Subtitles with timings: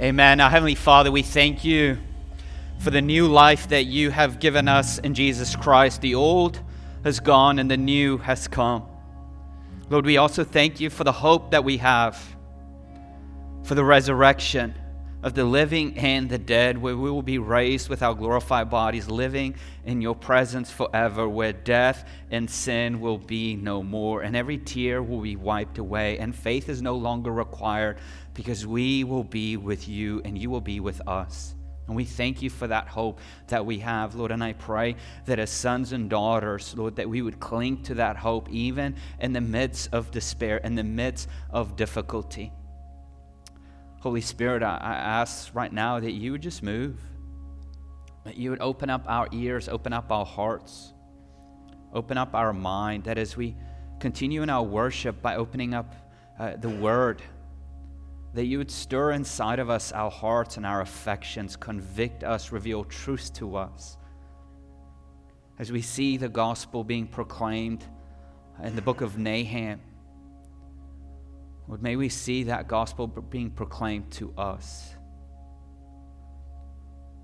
[0.00, 0.40] Amen.
[0.40, 1.98] Our Heavenly Father, we thank you
[2.78, 6.00] for the new life that you have given us in Jesus Christ.
[6.00, 6.58] The old
[7.04, 8.86] has gone and the new has come.
[9.90, 12.18] Lord, we also thank you for the hope that we have
[13.62, 14.74] for the resurrection
[15.22, 19.08] of the living and the dead, where we will be raised with our glorified bodies,
[19.08, 19.54] living
[19.84, 25.02] in your presence forever, where death and sin will be no more, and every tear
[25.02, 27.98] will be wiped away, and faith is no longer required
[28.34, 31.54] because we will be with you and you will be with us.
[31.86, 33.18] And we thank you for that hope
[33.48, 34.30] that we have, Lord.
[34.30, 34.94] And I pray
[35.26, 39.32] that as sons and daughters, Lord, that we would cling to that hope even in
[39.32, 42.52] the midst of despair, in the midst of difficulty.
[44.00, 46.98] Holy Spirit, I, I ask right now that you would just move,
[48.24, 50.94] that you would open up our ears, open up our hearts,
[51.92, 53.54] open up our mind, that as we
[53.98, 55.94] continue in our worship by opening up
[56.38, 57.20] uh, the Word,
[58.32, 62.84] that you would stir inside of us our hearts and our affections, convict us, reveal
[62.84, 63.98] truth to us.
[65.58, 67.84] As we see the gospel being proclaimed
[68.64, 69.82] in the book of Nahum,
[71.70, 74.92] Lord, may we see that gospel being proclaimed to us.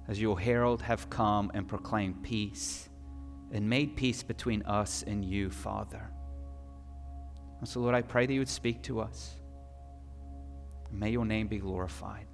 [0.07, 2.89] As your herald have come and proclaimed peace
[3.51, 6.13] and made peace between us and you, Father.
[7.59, 9.35] And so, Lord, I pray that you would speak to us.
[10.93, 12.29] May your name be glorified.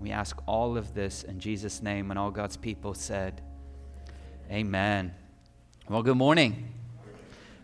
[0.00, 3.42] We ask all of this in Jesus' name, and all God's people said,
[4.50, 5.12] Amen.
[5.86, 6.72] Well, good morning.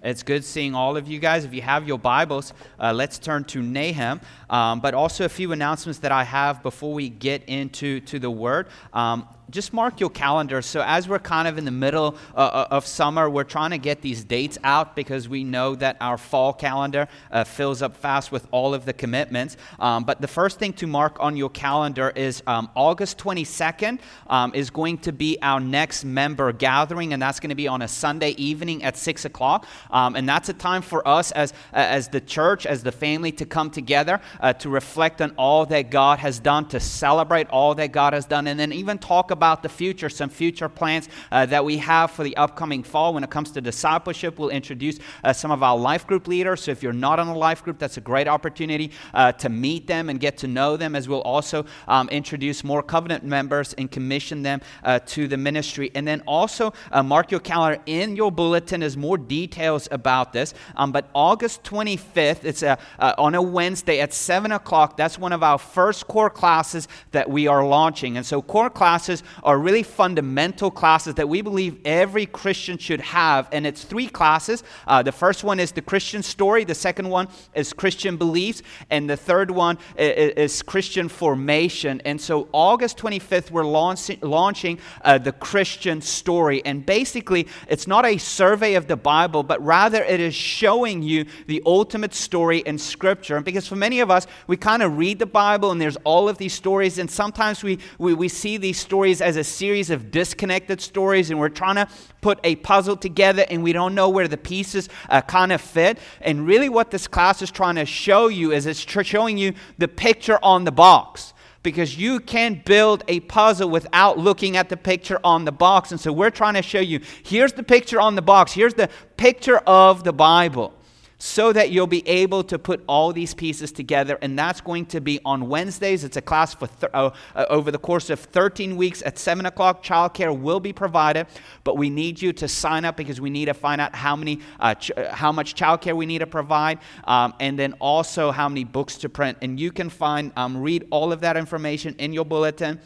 [0.02, 1.44] It's good seeing all of you guys.
[1.44, 4.20] If you have your Bibles, uh, let's turn to Nahum.
[4.48, 8.30] Um, but also a few announcements that I have before we get into to the
[8.30, 8.68] Word.
[8.94, 10.62] Um, just mark your calendar.
[10.62, 13.78] So, as we're kind of in the middle uh, uh, of summer, we're trying to
[13.78, 18.32] get these dates out because we know that our fall calendar uh, fills up fast
[18.32, 19.56] with all of the commitments.
[19.78, 24.52] Um, but the first thing to mark on your calendar is um, August 22nd um,
[24.54, 27.88] is going to be our next member gathering, and that's going to be on a
[27.88, 29.66] Sunday evening at 6 o'clock.
[29.90, 33.46] Um, and that's a time for us as, as the church, as the family, to
[33.46, 37.92] come together uh, to reflect on all that God has done, to celebrate all that
[37.92, 41.64] God has done, and then even talk about the future, some future plans uh, that
[41.64, 43.14] we have for the upcoming fall.
[43.14, 46.62] When it comes to discipleship, we'll introduce uh, some of our life group leaders.
[46.62, 49.86] So if you're not on a life group, that's a great opportunity uh, to meet
[49.86, 53.90] them and get to know them, as we'll also um, introduce more covenant members and
[53.90, 55.90] commission them uh, to the ministry.
[55.94, 60.54] And then also uh, mark your calendar in your bulletin as more details about this.
[60.76, 64.96] Um, but August 25th, it's a, uh, on a Wednesday at 7 o'clock.
[64.96, 68.16] That's one of our first core classes that we are launching.
[68.16, 73.48] And so core classes are really fundamental classes that we believe every Christian should have.
[73.52, 74.62] And it's three classes.
[74.86, 79.08] Uh, the first one is the Christian story, the second one is Christian beliefs, and
[79.08, 82.00] the third one is, is Christian formation.
[82.04, 86.62] And so, August 25th, we're launching, launching uh, the Christian story.
[86.64, 91.24] And basically, it's not a survey of the Bible, but rather it is showing you
[91.46, 93.40] the ultimate story in Scripture.
[93.40, 96.38] Because for many of us, we kind of read the Bible and there's all of
[96.38, 100.80] these stories, and sometimes we, we, we see these stories as a series of disconnected
[100.80, 101.86] stories, and we're trying to
[102.20, 105.98] put a puzzle together, and we don't know where the pieces uh, kind of fit.
[106.20, 109.86] And really, what this class is trying to show you is it's showing you the
[109.86, 111.32] picture on the box
[111.62, 115.92] because you can't build a puzzle without looking at the picture on the box.
[115.92, 118.88] And so we're trying to show you here's the picture on the box, here's the
[119.16, 120.74] picture of the Bible
[121.20, 124.18] so that you'll be able to put all these pieces together.
[124.22, 126.02] And that's going to be on Wednesdays.
[126.02, 129.44] It's a class for th- uh, uh, over the course of 13 weeks at 7
[129.44, 129.84] o'clock.
[129.84, 131.26] Childcare will be provided,
[131.62, 134.40] but we need you to sign up because we need to find out how, many,
[134.58, 138.48] uh, ch- uh, how much childcare we need to provide um, and then also how
[138.48, 139.36] many books to print.
[139.42, 142.80] And you can find, um, read all of that information in your bulletin.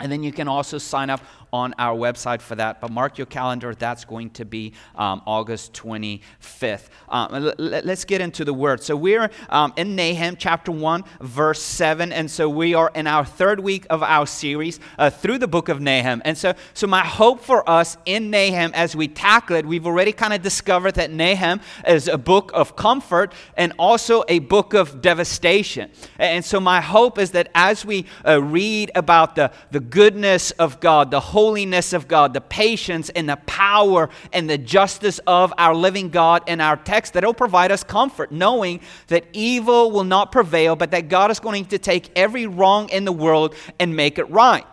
[0.00, 1.20] And then you can also sign up
[1.52, 2.80] on our website for that.
[2.80, 6.88] But mark your calendar, that's going to be um, August 25th.
[7.08, 8.82] Um, let's get into the word.
[8.82, 12.12] So we're um, in Nahum chapter 1, verse 7.
[12.12, 15.68] And so we are in our third week of our series uh, through the book
[15.68, 16.22] of Nahum.
[16.24, 20.12] And so, so my hope for us in Nahum as we tackle it, we've already
[20.12, 25.00] kind of discovered that Nahum is a book of comfort and also a book of
[25.02, 25.90] devastation.
[26.18, 30.80] And so my hope is that as we uh, read about the, the goodness of
[30.80, 35.74] God, the holiness of God, the patience and the power and the justice of our
[35.74, 40.32] living God in our text, that it'll provide us comfort, knowing that evil will not
[40.32, 44.18] prevail, but that God is going to take every wrong in the world and make
[44.18, 44.66] it right.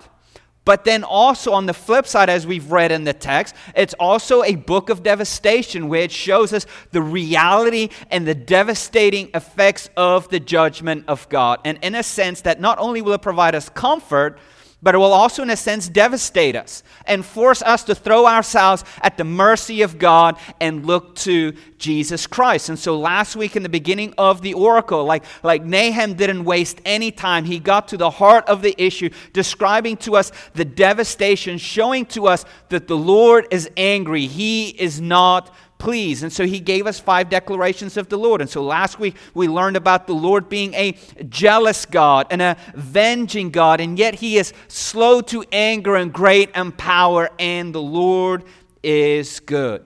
[0.65, 4.43] But then also on the flip side, as we've read in the text, it's also
[4.43, 10.27] a book of devastation where it shows us the reality and the devastating effects of
[10.27, 11.61] the judgment of God.
[11.63, 14.37] And in a sense, that not only will it provide us comfort,
[14.81, 18.83] but it will also, in a sense, devastate us and force us to throw ourselves
[19.01, 22.69] at the mercy of God and look to Jesus Christ.
[22.69, 26.79] And so, last week in the beginning of the oracle, like, like Nahum didn't waste
[26.85, 31.57] any time, he got to the heart of the issue, describing to us the devastation,
[31.57, 34.27] showing to us that the Lord is angry.
[34.27, 36.23] He is not please.
[36.23, 38.41] And so he gave us five declarations of the Lord.
[38.41, 40.97] And so last week we learned about the Lord being a
[41.29, 46.49] jealous God and a venging God, and yet he is slow to anger and great
[46.55, 48.43] in power, and the Lord
[48.81, 49.85] is good.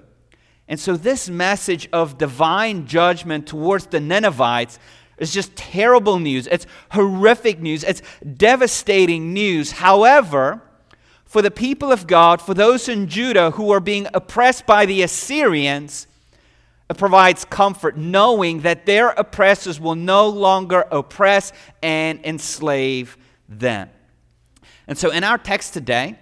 [0.67, 4.79] And so this message of divine judgment towards the Ninevites
[5.17, 6.47] is just terrible news.
[6.47, 7.83] It's horrific news.
[7.83, 8.01] It's
[8.37, 9.71] devastating news.
[9.71, 10.61] However,
[11.31, 15.01] for the people of God, for those in Judah who are being oppressed by the
[15.01, 16.05] Assyrians,
[16.89, 23.17] it provides comfort knowing that their oppressors will no longer oppress and enslave
[23.47, 23.89] them.
[24.87, 26.19] And so, in our text today,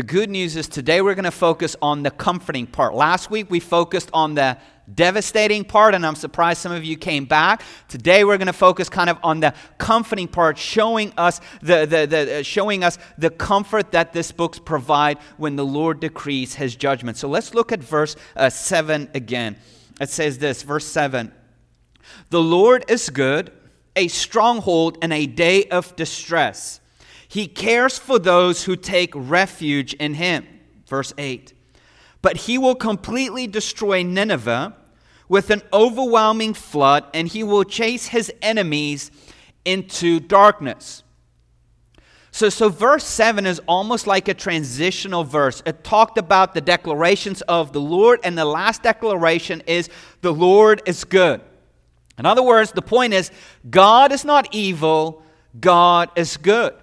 [0.00, 2.94] the good news is today we're going to focus on the comforting part.
[2.94, 4.56] Last week we focused on the
[4.94, 7.62] devastating part, and I'm surprised some of you came back.
[7.86, 12.06] Today we're going to focus kind of on the comforting part, showing us the, the,
[12.06, 16.76] the uh, showing us the comfort that this books provide when the Lord decrees his
[16.76, 17.18] judgment.
[17.18, 19.58] So let's look at verse uh, 7 again.
[20.00, 21.30] It says this, verse 7.
[22.30, 23.52] The Lord is good,
[23.94, 26.79] a stronghold in a day of distress.
[27.30, 30.44] He cares for those who take refuge in him.
[30.88, 31.54] Verse 8.
[32.22, 34.74] But he will completely destroy Nineveh
[35.28, 39.12] with an overwhelming flood, and he will chase his enemies
[39.64, 41.04] into darkness.
[42.32, 45.62] So, so verse 7 is almost like a transitional verse.
[45.64, 49.88] It talked about the declarations of the Lord, and the last declaration is
[50.20, 51.40] the Lord is good.
[52.18, 53.30] In other words, the point is
[53.70, 55.22] God is not evil,
[55.60, 56.74] God is good.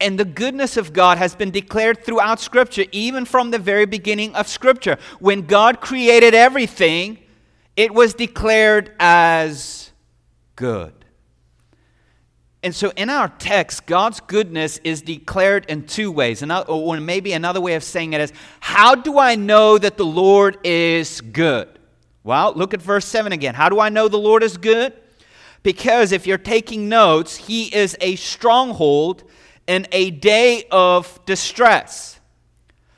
[0.00, 4.34] And the goodness of God has been declared throughout Scripture, even from the very beginning
[4.34, 4.98] of Scripture.
[5.20, 7.18] When God created everything,
[7.76, 9.92] it was declared as
[10.56, 10.92] good.
[12.62, 16.42] And so in our text, God's goodness is declared in two ways.
[16.42, 20.58] Or maybe another way of saying it is, how do I know that the Lord
[20.64, 21.68] is good?
[22.22, 23.54] Well, look at verse 7 again.
[23.54, 24.94] How do I know the Lord is good?
[25.62, 29.24] Because if you're taking notes, He is a stronghold
[29.66, 32.20] in a day of distress.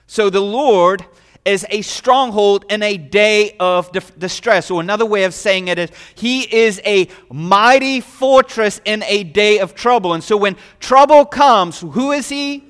[0.07, 1.05] So the Lord
[1.45, 4.71] is a stronghold in a day of distress.
[4.71, 9.59] Or another way of saying it is, He is a mighty fortress in a day
[9.59, 10.15] of trouble.
[10.15, 12.65] And so when trouble comes, who is He?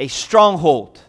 [0.00, 1.00] A stronghold,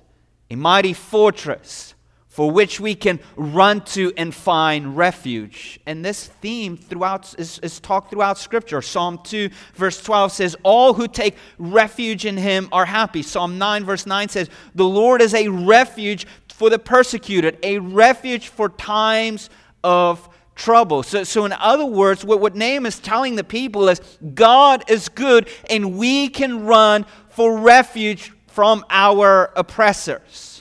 [0.51, 1.94] a mighty fortress
[2.35, 5.79] for which we can run to and find refuge.
[5.85, 8.81] And this theme throughout is, is, talked throughout Scripture.
[8.81, 13.21] Psalm 2, verse 12 says, All who take refuge in him are happy.
[13.21, 18.49] Psalm 9, verse 9 says, The Lord is a refuge for the persecuted, a refuge
[18.49, 19.49] for times
[19.81, 21.03] of trouble.
[21.03, 24.01] So, so in other words, what, what is telling the people is
[24.33, 30.54] God is good and we can run for refuge from our oppressors.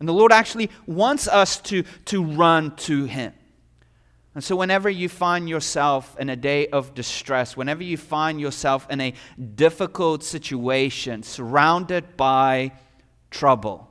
[0.00, 3.34] And the Lord actually wants us to, to run to Him.
[4.34, 8.86] And so, whenever you find yourself in a day of distress, whenever you find yourself
[8.88, 9.14] in a
[9.54, 12.72] difficult situation, surrounded by
[13.30, 13.90] trouble,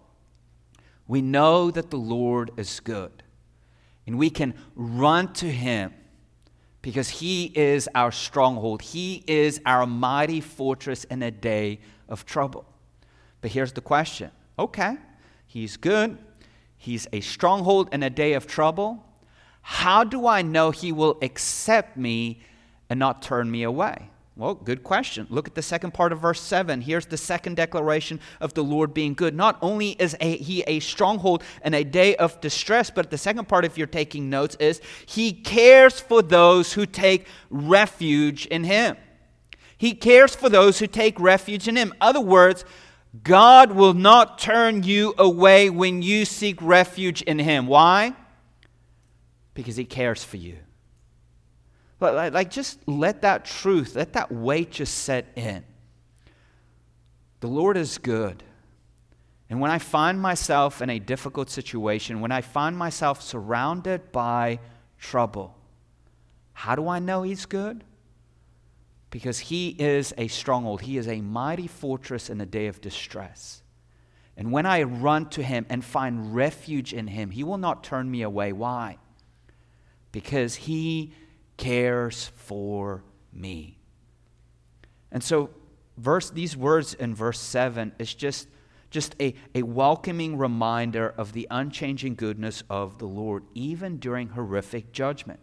[1.07, 3.23] we know that the Lord is good.
[4.07, 5.93] And we can run to Him
[6.81, 8.81] because He is our stronghold.
[8.81, 12.65] He is our mighty fortress in a day of trouble.
[13.41, 14.97] But here's the question okay,
[15.49, 16.19] He's good.
[16.77, 19.03] He's a stronghold in a day of trouble.
[19.63, 22.41] How do I know He will accept me
[22.87, 24.11] and not turn me away?
[24.35, 25.25] Well, good question.
[25.31, 26.81] Look at the second part of verse 7.
[26.81, 29.33] Here's the second declaration of the Lord being good.
[29.33, 33.47] Not only is a, He a stronghold in a day of distress, but the second
[33.47, 38.97] part, if you're taking notes, is He cares for those who take refuge in Him.
[39.79, 41.91] He cares for those who take refuge in Him.
[41.99, 42.65] Other words,
[43.23, 47.65] God will not turn you away when you seek refuge in Him.
[47.65, 48.13] Why?
[49.53, 50.57] Because He cares for you.
[51.99, 55.65] Like, just let that truth, let that weight just set in.
[57.41, 58.43] The Lord is good.
[59.49, 64.59] And when I find myself in a difficult situation, when I find myself surrounded by
[64.99, 65.57] trouble,
[66.53, 67.83] how do I know He's good?
[69.11, 70.81] Because he is a stronghold.
[70.81, 73.63] He is a mighty fortress in a day of distress.
[74.37, 78.09] And when I run to him and find refuge in him, he will not turn
[78.09, 78.53] me away.
[78.53, 78.97] Why?
[80.11, 81.13] Because he
[81.57, 83.79] cares for me.
[85.11, 85.49] And so
[85.97, 88.47] verse these words in verse 7 is just
[88.89, 94.91] just a, a welcoming reminder of the unchanging goodness of the Lord, even during horrific
[94.91, 95.39] judgment.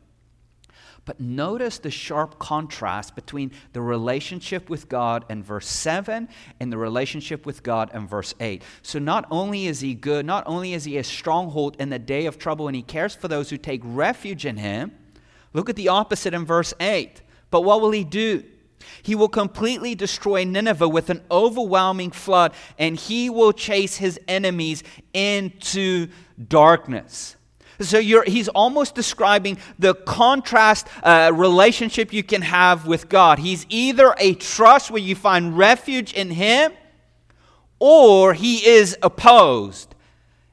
[1.07, 6.29] But notice the sharp contrast between the relationship with God in verse 7
[6.61, 8.63] and the relationship with God in verse 8.
[8.83, 12.27] So, not only is he good, not only is he a stronghold in the day
[12.27, 14.93] of trouble, and he cares for those who take refuge in him.
[15.53, 17.23] Look at the opposite in verse 8.
[17.51, 18.43] But what will he do?
[19.03, 24.83] He will completely destroy Nineveh with an overwhelming flood, and he will chase his enemies
[25.15, 26.09] into
[26.49, 27.37] darkness.
[27.81, 33.39] So he's almost describing the contrast uh, relationship you can have with God.
[33.39, 36.73] He's either a trust where you find refuge in him,
[37.79, 39.95] or he is opposed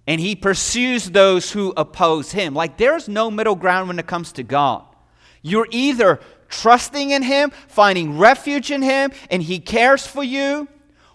[0.05, 2.53] and he pursues those who oppose him.
[2.53, 4.83] Like there's no middle ground when it comes to God.
[5.41, 6.19] You're either
[6.53, 10.67] trusting in Him, finding refuge in Him, and He cares for you,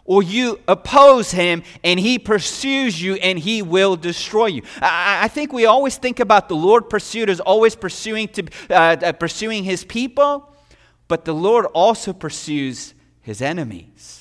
[0.09, 4.63] or you oppose Him and He pursues you and He will destroy you.
[4.81, 8.75] I, I think we always think about the Lord pursued as always pursuing, to, uh,
[8.75, 10.53] uh, pursuing His people,
[11.07, 14.19] but the Lord also pursues His enemies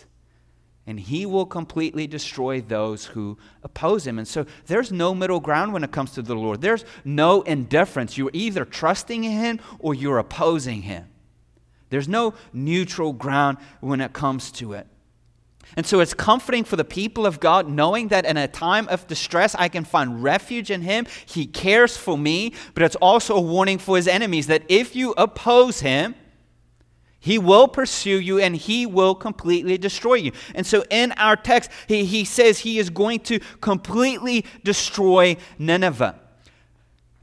[0.87, 4.17] and he will completely destroy those who oppose him.
[4.17, 6.61] And so there's no middle ground when it comes to the Lord.
[6.61, 8.17] There's no indifference.
[8.17, 11.09] You're either trusting in him or you're opposing him.
[11.89, 14.87] There's no neutral ground when it comes to it.
[15.75, 19.05] And so it's comforting for the people of God knowing that in a time of
[19.07, 21.05] distress, I can find refuge in Him.
[21.25, 25.13] He cares for me, but it's also a warning for His enemies that if you
[25.17, 26.15] oppose Him,
[27.19, 30.31] he will pursue you and he will completely destroy you.
[30.55, 36.19] And so in our text, he, he says he is going to completely destroy Nineveh.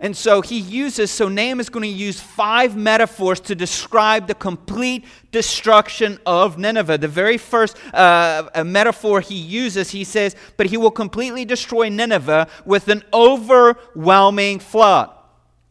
[0.04, 4.34] And so he uses, so Nahum is going to use five metaphors to describe the
[4.34, 6.98] complete destruction of Nineveh.
[6.98, 12.48] The very first uh, metaphor he uses, he says, but he will completely destroy Nineveh
[12.66, 15.08] with an overwhelming flood.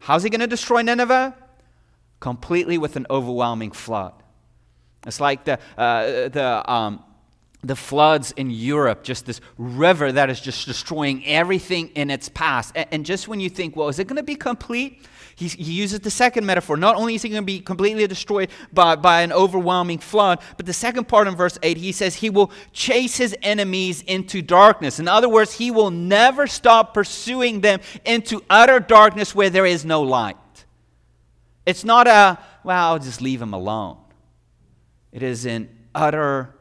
[0.00, 1.36] How's he going to destroy Nineveh?
[2.18, 4.14] Completely with an overwhelming flood.
[5.06, 7.04] It's like the, uh, the, um,
[7.64, 12.72] the floods in Europe, just this river that is just destroying everything in its path.
[12.74, 15.02] And, just when you think, well, is it going to be complete?
[15.36, 16.76] He, he, uses the second metaphor.
[16.76, 20.64] Not only is he going to be completely destroyed by, by an overwhelming flood, but
[20.64, 25.00] the second part in verse 8, he says he will chase his enemies into darkness.
[25.00, 29.84] In other words, he will never stop pursuing them into utter darkness where there is
[29.84, 30.36] no light.
[31.66, 33.96] It's not a, well, I'll just leave him alone.
[35.10, 36.53] It is an utter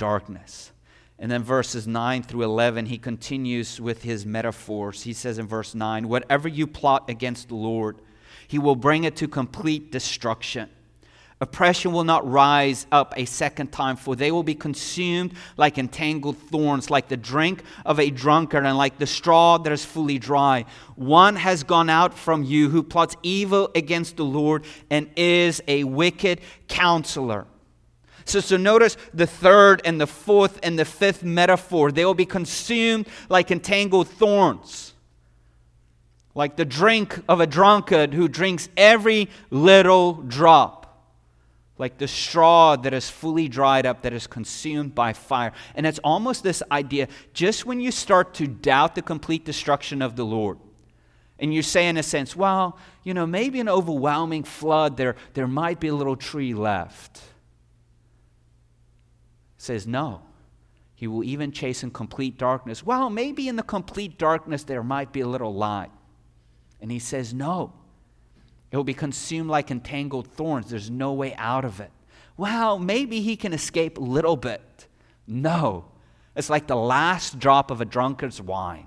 [0.00, 0.72] darkness.
[1.18, 5.02] And then verses 9 through 11, he continues with his metaphors.
[5.02, 7.98] He says in verse 9, Whatever you plot against the Lord,
[8.48, 10.70] he will bring it to complete destruction.
[11.42, 16.36] Oppression will not rise up a second time, for they will be consumed like entangled
[16.36, 20.64] thorns, like the drink of a drunkard, and like the straw that is fully dry.
[20.96, 25.84] One has gone out from you who plots evil against the Lord and is a
[25.84, 27.46] wicked counselor.
[28.24, 31.90] So, so notice the third and the fourth and the fifth metaphor.
[31.92, 34.94] They will be consumed like entangled thorns,
[36.34, 41.04] like the drink of a drunkard who drinks every little drop,
[41.78, 45.52] like the straw that is fully dried up, that is consumed by fire.
[45.74, 50.16] And it's almost this idea just when you start to doubt the complete destruction of
[50.16, 50.58] the Lord.
[51.38, 55.48] And you say, in a sense, well, you know, maybe an overwhelming flood, there, there
[55.48, 57.22] might be a little tree left
[59.60, 60.22] says no.
[60.94, 62.84] He will even chase in complete darkness.
[62.84, 65.90] Well, maybe in the complete darkness there might be a little light.
[66.80, 67.72] And he says no.
[68.70, 70.70] It will be consumed like entangled thorns.
[70.70, 71.90] There's no way out of it.
[72.36, 74.86] Well, maybe he can escape a little bit.
[75.26, 75.86] No.
[76.34, 78.86] It's like the last drop of a drunkard's wine.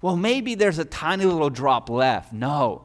[0.00, 2.32] Well, maybe there's a tiny little drop left.
[2.32, 2.84] No.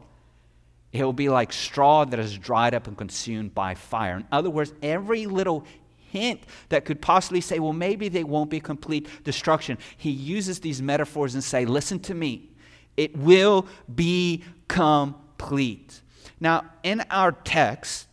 [0.92, 4.18] It will be like straw that is dried up and consumed by fire.
[4.18, 5.66] In other words, every little
[6.14, 9.78] hint that could possibly say, well, maybe they won't be complete destruction.
[9.98, 12.52] He uses these metaphors and say, listen to me,
[12.96, 16.02] it will be complete.
[16.40, 18.08] Now, in our text,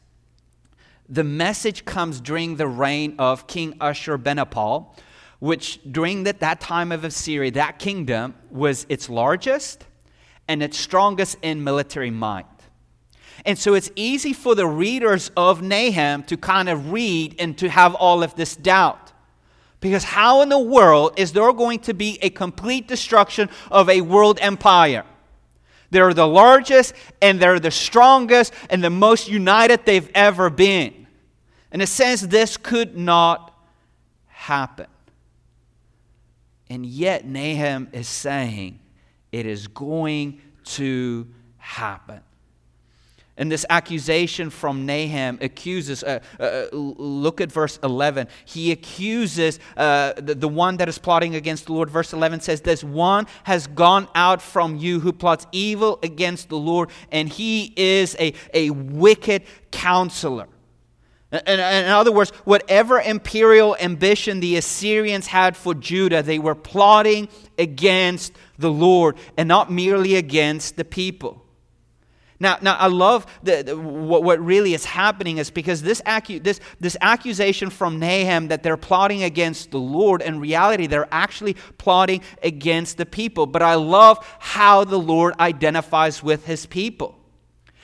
[1.08, 4.96] the message comes during the reign of King Ashurbanipal,
[5.40, 9.84] which during the, that time of Assyria, that kingdom was its largest
[10.48, 12.46] and its strongest in military might.
[13.44, 17.68] And so it's easy for the readers of Nahum to kind of read and to
[17.68, 19.12] have all of this doubt.
[19.80, 24.02] Because how in the world is there going to be a complete destruction of a
[24.02, 25.04] world empire?
[25.90, 31.06] They're the largest and they're the strongest and the most united they've ever been.
[31.72, 33.56] And it says this could not
[34.26, 34.86] happen.
[36.68, 38.78] And yet, Nahum is saying
[39.32, 42.20] it is going to happen.
[43.40, 48.28] And this accusation from Nahum accuses, uh, uh, look at verse 11.
[48.44, 51.88] He accuses uh, the, the one that is plotting against the Lord.
[51.88, 56.58] Verse 11 says, This one has gone out from you who plots evil against the
[56.58, 60.46] Lord, and he is a, a wicked counselor.
[61.32, 67.30] In, in other words, whatever imperial ambition the Assyrians had for Judah, they were plotting
[67.58, 71.39] against the Lord and not merely against the people.
[72.40, 76.42] Now, now I love the, the, what, what really is happening is because this, acu-
[76.42, 81.54] this, this accusation from Nahum that they're plotting against the Lord, in reality, they're actually
[81.76, 83.44] plotting against the people.
[83.44, 87.18] But I love how the Lord identifies with his people.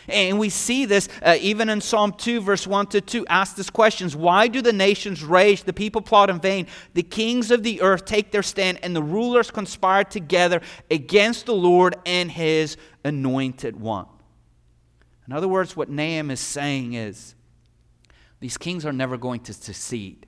[0.08, 3.26] And we see this uh, even in Psalm 2, verse 1 to 2.
[3.26, 5.64] Ask this questions Why do the nations rage?
[5.64, 6.66] The people plot in vain.
[6.94, 11.54] The kings of the earth take their stand, and the rulers conspire together against the
[11.54, 14.06] Lord and his anointed one.
[15.26, 17.34] In other words, what Nahum is saying is
[18.40, 20.26] these kings are never going to succeed.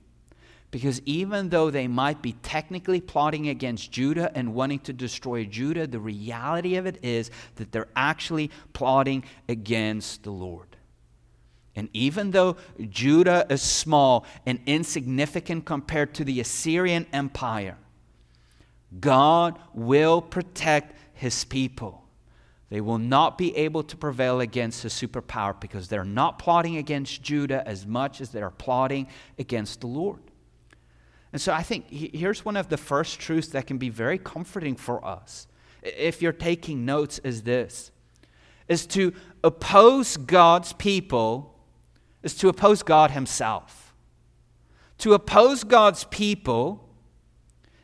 [0.71, 5.87] Because even though they might be technically plotting against Judah and wanting to destroy Judah,
[5.87, 10.77] the reality of it is that they're actually plotting against the Lord.
[11.75, 12.57] And even though
[12.89, 17.77] Judah is small and insignificant compared to the Assyrian Empire,
[18.99, 21.98] God will protect his people.
[22.69, 27.23] They will not be able to prevail against a superpower because they're not plotting against
[27.23, 29.07] Judah as much as they're plotting
[29.39, 30.21] against the Lord.
[31.33, 34.75] And so I think here's one of the first truths that can be very comforting
[34.75, 35.47] for us.
[35.81, 37.91] If you're taking notes, is this
[38.67, 41.55] is to oppose God's people
[42.21, 43.93] is to oppose God Himself.
[44.99, 46.87] To oppose God's people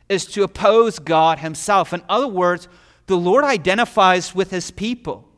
[0.08, 1.92] is to oppose God Himself.
[1.92, 2.68] In other words,
[3.06, 5.28] the Lord identifies with his people.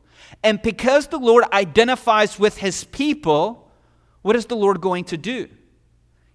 [0.43, 3.71] And because the Lord identifies with his people,
[4.21, 5.47] what is the Lord going to do?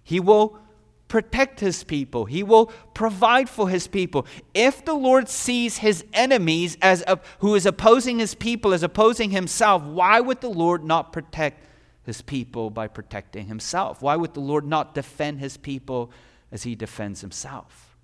[0.03, 0.59] He will
[1.07, 2.25] protect his people.
[2.25, 4.25] He will provide for his people.
[4.53, 9.31] If the Lord sees his enemies as a, who is opposing his people as opposing
[9.31, 11.65] himself, why would the Lord not protect
[12.03, 14.01] his people by protecting himself?
[14.01, 16.11] Why would the Lord not defend his people
[16.51, 17.97] as he defends himself?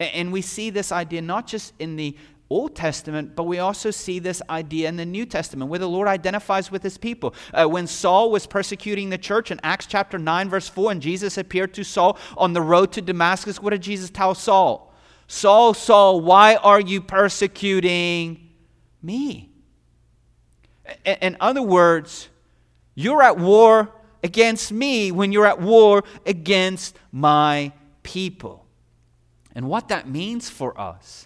[0.00, 2.16] And we see this idea not just in the
[2.54, 6.06] Old Testament, but we also see this idea in the New Testament where the Lord
[6.06, 7.34] identifies with his people.
[7.52, 11.36] Uh, when Saul was persecuting the church in Acts chapter 9, verse 4, and Jesus
[11.36, 14.94] appeared to Saul on the road to Damascus, what did Jesus tell Saul?
[15.26, 18.50] Saul, Saul, why are you persecuting
[19.02, 19.50] me?
[21.04, 22.28] In other words,
[22.94, 23.90] you're at war
[24.22, 27.72] against me when you're at war against my
[28.04, 28.64] people.
[29.56, 31.23] And what that means for us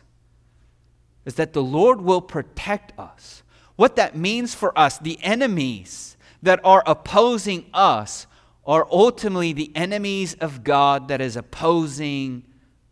[1.29, 3.43] is that the Lord will protect us.
[3.77, 8.27] What that means for us, the enemies that are opposing us,
[8.65, 12.45] are ultimately the enemies of God that is opposing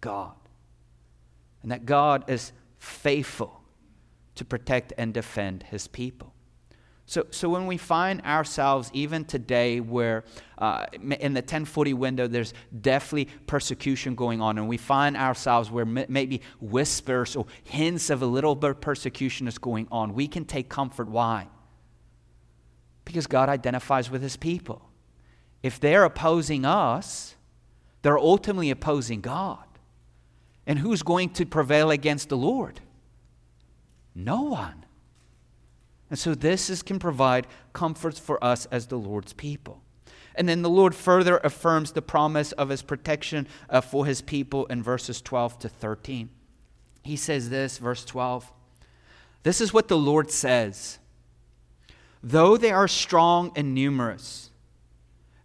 [0.02, 0.34] God.
[1.62, 3.62] And that God is faithful
[4.34, 6.34] to protect and defend his people.
[7.08, 10.24] So, so when we find ourselves, even today, where
[10.58, 15.84] uh, in the 1040 window there's definitely persecution going on, and we find ourselves where
[15.84, 20.44] maybe whispers or hints of a little bit of persecution is going on, we can
[20.44, 21.08] take comfort.
[21.08, 21.46] Why?
[23.04, 24.82] Because God identifies with his people.
[25.62, 27.36] If they're opposing us,
[28.02, 29.64] they're ultimately opposing God.
[30.66, 32.80] And who's going to prevail against the Lord?
[34.12, 34.85] No one.
[36.08, 39.82] And so this is, can provide comforts for us as the Lord's people.
[40.36, 44.66] And then the Lord further affirms the promise of his protection uh, for his people
[44.66, 46.28] in verses 12 to 13.
[47.02, 48.52] He says this, verse 12
[49.42, 50.98] This is what the Lord says
[52.22, 54.50] Though they are strong and numerous,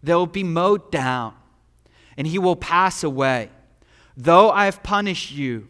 [0.03, 1.35] they'll be mowed down,
[2.17, 3.49] and he will pass away.
[4.17, 5.67] Though I have punished you,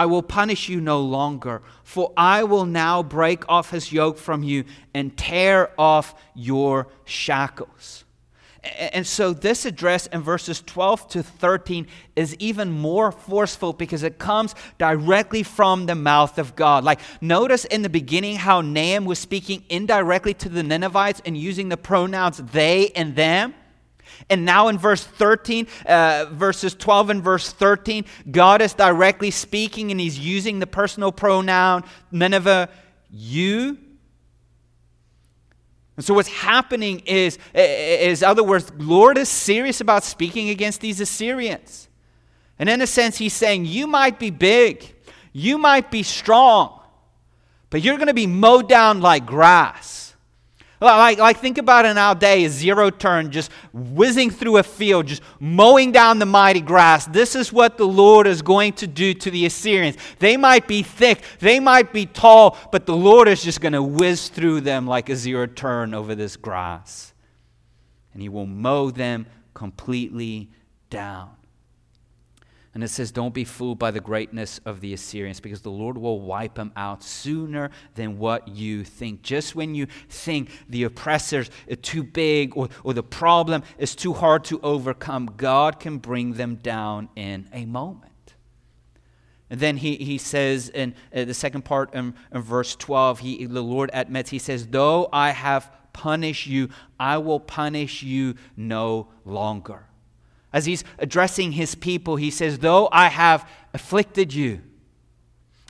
[0.00, 4.42] I will punish you no longer, for I will now break off his yoke from
[4.42, 8.04] you and tear off your shackles.
[8.78, 11.86] And so, this address in verses 12 to 13
[12.16, 16.82] is even more forceful because it comes directly from the mouth of God.
[16.82, 21.68] Like, notice in the beginning how Nahum was speaking indirectly to the Ninevites and using
[21.68, 23.52] the pronouns they and them.
[24.28, 29.90] And now in verse 13, uh, verses 12 and verse 13, God is directly speaking
[29.90, 32.68] and he's using the personal pronoun Nineveh,
[33.10, 33.78] you
[36.00, 40.98] and so what's happening is, is other words, Lord is serious about speaking against these
[40.98, 41.90] Assyrians.
[42.58, 44.94] And in a sense, he's saying, you might be big,
[45.34, 46.80] you might be strong,
[47.68, 49.99] but you're going to be mowed down like grass.
[50.80, 55.22] Like, like think about it nowadays, a zero turn, just whizzing through a field, just
[55.38, 57.04] mowing down the mighty grass.
[57.06, 59.98] This is what the Lord is going to do to the Assyrians.
[60.20, 63.82] They might be thick, they might be tall, but the Lord is just going to
[63.82, 67.12] whiz through them like a zero turn over this grass.
[68.14, 70.50] And He will mow them completely
[70.88, 71.30] down.
[72.72, 75.98] And it says, Don't be fooled by the greatness of the Assyrians, because the Lord
[75.98, 79.22] will wipe them out sooner than what you think.
[79.22, 84.12] Just when you think the oppressors are too big or, or the problem is too
[84.12, 88.10] hard to overcome, God can bring them down in a moment.
[89.50, 93.60] And then he, he says in the second part in, in verse 12, he, the
[93.60, 96.68] Lord admits, He says, Though I have punished you,
[97.00, 99.89] I will punish you no longer.
[100.52, 104.60] As he's addressing his people, he says, Though I have afflicted you,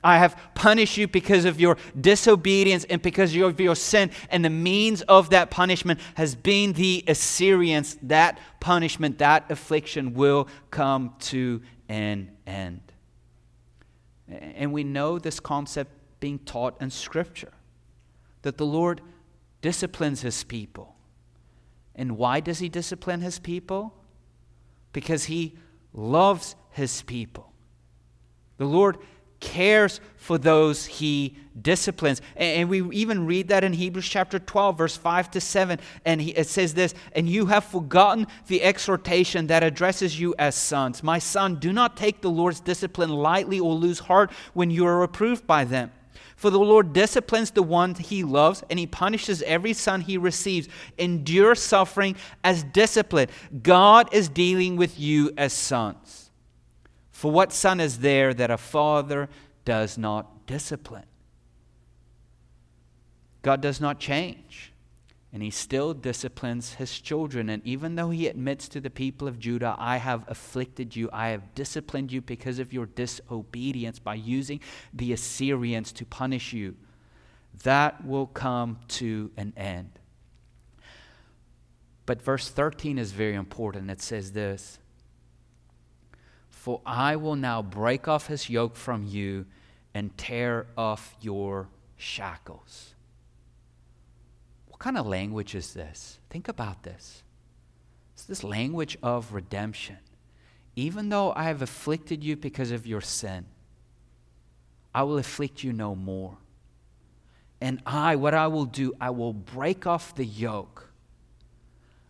[0.03, 4.49] I have punished you because of your disobedience and because of your sin, and the
[4.49, 7.97] means of that punishment has been the Assyrians.
[8.01, 12.81] That punishment, that affliction will come to an end.
[14.27, 17.51] And we know this concept being taught in Scripture
[18.41, 19.01] that the Lord
[19.61, 20.95] disciplines his people.
[21.95, 23.93] And why does he discipline his people?
[24.93, 25.57] Because he
[25.93, 27.51] loves his people.
[28.57, 28.97] The Lord
[29.41, 32.21] cares for those he disciplines.
[32.35, 35.79] And we even read that in Hebrews chapter 12, verse 5 to 7.
[36.05, 41.03] And it says this And you have forgotten the exhortation that addresses you as sons.
[41.03, 44.99] My son, do not take the Lord's discipline lightly or lose heart when you are
[44.99, 45.91] reproved by them.
[46.41, 50.67] For the Lord disciplines the one he loves, and he punishes every son he receives.
[50.97, 53.29] Endure suffering as discipline.
[53.61, 56.31] God is dealing with you as sons.
[57.11, 59.29] For what son is there that a father
[59.65, 61.05] does not discipline?
[63.43, 64.70] God does not change
[65.33, 67.49] and he still disciplines his children.
[67.49, 71.29] And even though he admits to the people of Judah, I have afflicted you, I
[71.29, 74.59] have disciplined you because of your disobedience by using
[74.93, 76.75] the Assyrians to punish you,
[77.63, 79.91] that will come to an end.
[82.05, 83.89] But verse 13 is very important.
[83.89, 84.79] It says this
[86.49, 89.45] For I will now break off his yoke from you
[89.93, 92.90] and tear off your shackles
[94.81, 96.17] kind of language is this?
[96.31, 97.21] Think about this.
[98.13, 99.97] It's this language of redemption.
[100.75, 103.45] Even though I have afflicted you because of your sin,
[104.93, 106.37] I will afflict you no more.
[107.61, 110.89] And I, what I will do, I will break off the yoke.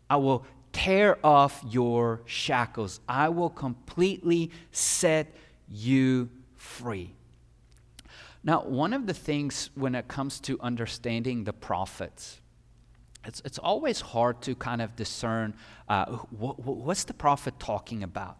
[0.09, 3.01] I will tear off your shackles.
[3.07, 5.27] I will completely set
[5.69, 7.13] you free.
[8.45, 12.40] Now, one of the things when it comes to understanding the prophets,
[13.25, 15.53] it's, it's always hard to kind of discern
[15.87, 18.37] uh, what, what's the prophet talking about?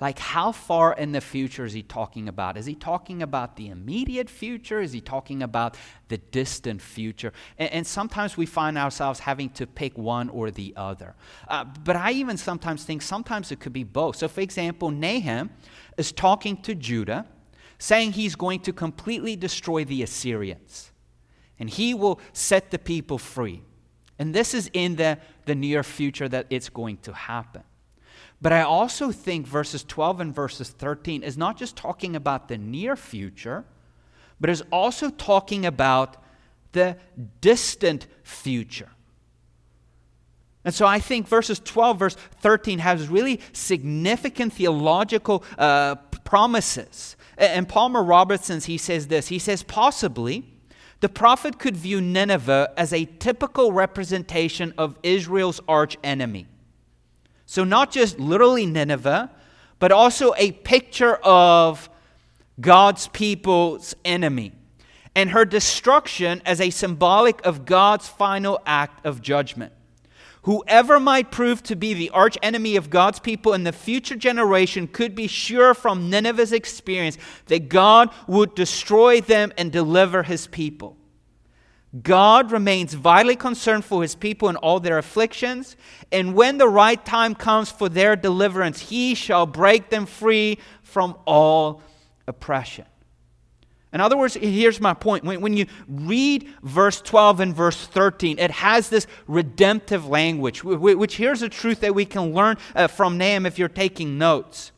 [0.00, 2.56] Like, how far in the future is he talking about?
[2.56, 4.80] Is he talking about the immediate future?
[4.80, 5.76] Is he talking about
[6.06, 7.32] the distant future?
[7.58, 11.16] And, and sometimes we find ourselves having to pick one or the other.
[11.48, 14.16] Uh, but I even sometimes think sometimes it could be both.
[14.16, 15.50] So, for example, Nahum
[15.96, 17.26] is talking to Judah,
[17.80, 20.92] saying he's going to completely destroy the Assyrians,
[21.58, 23.62] and he will set the people free.
[24.18, 27.62] And this is in the, the near future that it's going to happen.
[28.40, 32.58] But I also think verses 12 and verses 13 is not just talking about the
[32.58, 33.64] near future,
[34.40, 36.16] but is also talking about
[36.72, 36.96] the
[37.40, 38.90] distant future.
[40.64, 47.16] And so I think verses 12, verse 13 has really significant theological uh, promises.
[47.36, 50.57] And Palmer Robertson, he says this he says, possibly
[51.00, 56.46] the prophet could view Nineveh as a typical representation of Israel's arch enemy.
[57.46, 59.30] So, not just literally Nineveh,
[59.78, 61.88] but also a picture of
[62.60, 64.52] God's people's enemy
[65.14, 69.72] and her destruction as a symbolic of God's final act of judgment.
[70.42, 74.86] Whoever might prove to be the arch enemy of God's people in the future generation
[74.86, 80.96] could be sure from Nineveh's experience that God would destroy them and deliver his people.
[82.02, 85.74] God remains vitally concerned for his people in all their afflictions,
[86.12, 91.16] and when the right time comes for their deliverance, he shall break them free from
[91.26, 91.82] all
[92.26, 92.84] oppression.
[93.92, 95.24] In other words, here's my point.
[95.24, 101.16] When, when, you read verse 12 and verse 13, it has this redemptive language, which
[101.16, 104.72] here's a truth that we can learn uh, from Nahum if you're taking notes.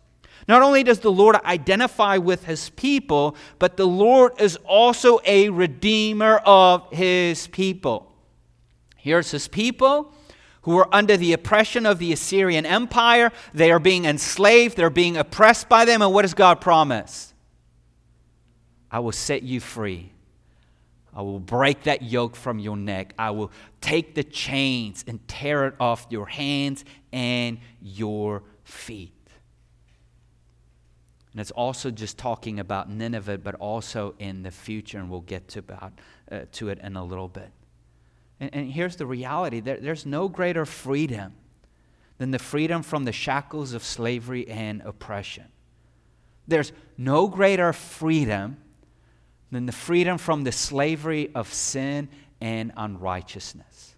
[0.47, 5.49] Not only does the Lord identify with his people, but the Lord is also a
[5.49, 8.13] redeemer of his people.
[8.97, 10.13] Here's his people
[10.63, 13.33] who are under the oppression of the Assyrian Empire.
[13.55, 16.03] They are being enslaved, they're being oppressed by them.
[16.03, 17.30] And what does God promise?
[18.91, 20.13] I will set you free.
[21.15, 23.15] I will break that yoke from your neck.
[23.19, 23.51] I will
[23.81, 29.13] take the chains and tear it off your hands and your feet.
[31.33, 35.49] And it's also just talking about Nineveh, but also in the future, and we'll get
[35.49, 35.93] to, about,
[36.31, 37.51] uh, to it in a little bit.
[38.41, 41.35] And, and here's the reality there, there's no greater freedom
[42.19, 45.47] than the freedom from the shackles of slavery and oppression.
[46.49, 48.57] There's no greater freedom
[49.51, 52.09] than the freedom from the slavery of sin
[52.41, 53.97] and unrighteousness.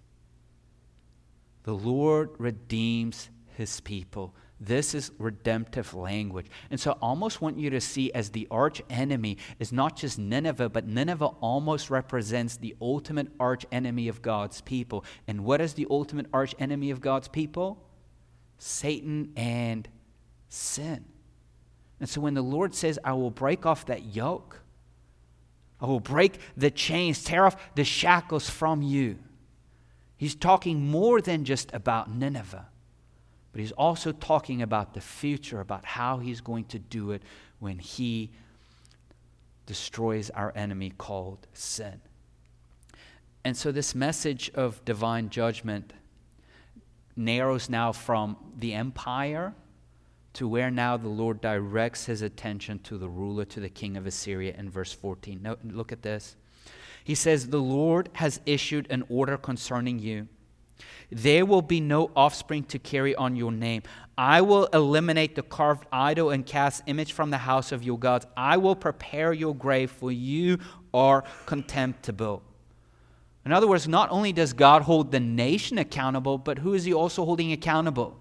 [1.64, 4.34] The Lord redeems his people
[4.64, 6.46] this is redemptive language.
[6.70, 10.20] And so I almost want you to see as the arch enemy is not just
[10.20, 15.04] Nineveh, but Nineveh almost represents the ultimate arch enemy of God's people.
[15.26, 17.84] And what is the ultimate arch enemy of God's people?
[18.58, 19.88] Satan and
[20.48, 21.06] sin.
[21.98, 24.61] And so when the Lord says, I will break off that yoke,
[25.82, 29.18] I will break the chains, tear off the shackles from you,
[30.16, 32.68] he's talking more than just about Nineveh.
[33.50, 37.22] But he's also talking about the future, about how he's going to do it
[37.58, 38.30] when he
[39.66, 42.00] destroys our enemy called sin.
[43.44, 45.92] And so, this message of divine judgment
[47.16, 49.52] narrows now from the empire
[50.34, 54.06] to where now the Lord directs his attention to the ruler, to the king of
[54.06, 55.40] Assyria in verse 14.
[55.42, 56.36] Now, look at this.
[57.04, 60.28] He says, The Lord has issued an order concerning you
[61.12, 63.82] there will be no offspring to carry on your name.
[64.16, 68.26] I will eliminate the carved idol and cast image from the house of your gods.
[68.34, 70.58] I will prepare your grave, for you
[70.94, 72.42] are contemptible.
[73.44, 76.94] In other words, not only does God hold the nation accountable, but who is he
[76.94, 78.18] also holding accountable?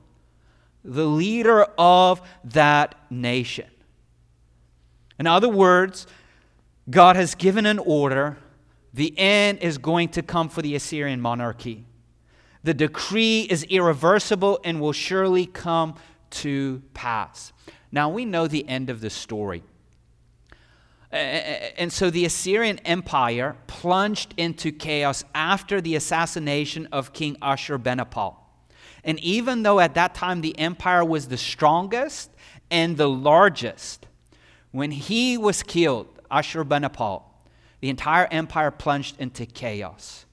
[0.83, 3.69] The leader of that nation.
[5.19, 6.07] In other words,
[6.89, 8.37] God has given an order.
[8.93, 11.85] The end is going to come for the Assyrian monarchy.
[12.63, 15.95] The decree is irreversible and will surely come
[16.31, 17.53] to pass.
[17.91, 19.63] Now we know the end of the story.
[21.11, 28.35] And so the Assyrian Empire plunged into chaos after the assassination of King Ashurbanipal.
[29.03, 32.29] And even though at that time the empire was the strongest
[32.69, 34.07] and the largest,
[34.71, 37.23] when he was killed, Ashurbanipal,
[37.81, 40.25] the entire empire plunged into chaos.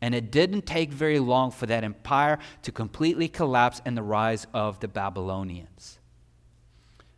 [0.00, 4.46] And it didn't take very long for that empire to completely collapse and the rise
[4.52, 5.98] of the Babylonians.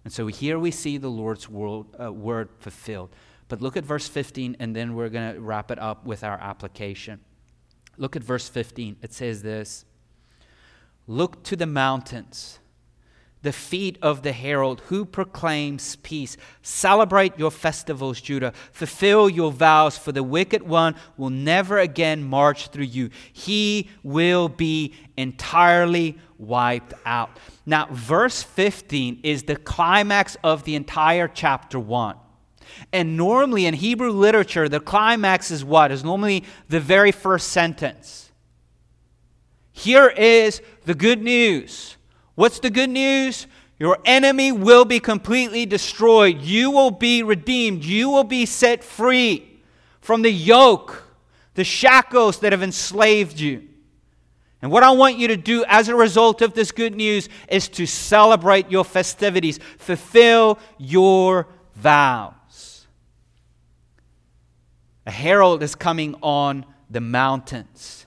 [0.05, 3.11] And so here we see the Lord's uh, word fulfilled.
[3.49, 6.39] But look at verse 15, and then we're going to wrap it up with our
[6.39, 7.21] application.
[7.97, 8.97] Look at verse 15.
[9.03, 9.85] It says this
[11.07, 12.59] Look to the mountains
[13.45, 16.37] the feet of the herald who proclaims peace.
[16.63, 18.53] Celebrate your festivals, Judah.
[18.73, 23.11] Fulfill your vows, for the wicked one will never again march through you.
[23.33, 27.39] He will be entirely wiped out.
[27.67, 32.17] Now, verse 15 is the climax of the entire chapter 1.
[32.95, 35.93] And normally in Hebrew literature, the climax is what?
[35.93, 38.24] Is normally the very first sentence.
[39.77, 41.97] Here is the good news
[42.35, 43.47] What's the good news?
[43.79, 46.41] Your enemy will be completely destroyed.
[46.41, 47.85] You will be redeemed.
[47.85, 49.61] You will be set free
[50.01, 51.05] from the yoke,
[51.55, 53.69] the shackles that have enslaved you.
[54.63, 57.69] And what I want you to do as a result of this good news is
[57.71, 62.87] to celebrate your festivities, fulfill your vows.
[65.07, 68.04] A herald is coming on the mountains,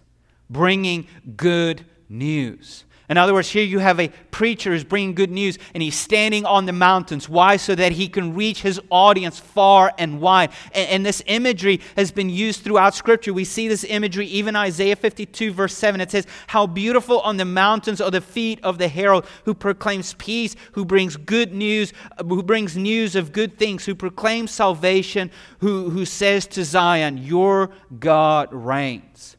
[0.50, 2.86] bringing good news.
[3.10, 6.44] In other words, here you have a preacher who's bringing good news and he's standing
[6.44, 7.30] on the mountains.
[7.30, 7.56] Why?
[7.56, 10.52] So that he can reach his audience far and wide.
[10.74, 13.34] And, and, this imagery has been used throughout Scripture.
[13.34, 16.02] We see this imagery even Isaiah 52, verse 7.
[16.02, 20.14] It says, How beautiful on the mountains are the feet of the herald who proclaims
[20.16, 25.90] peace, who brings good news, who brings news of good things, who proclaims salvation, who,
[25.92, 29.37] who says to Zion, Your God reigns.